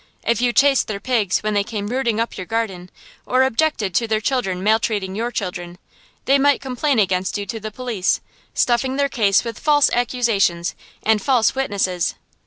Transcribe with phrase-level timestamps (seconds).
[0.23, 2.89] If you chased their pigs when they came rooting up your garden,
[3.27, 5.77] or objected to their children maltreating your children,
[6.25, 8.19] they might complain against you to the police,
[8.55, 12.15] stuffing their case with false accusations and false witnesses.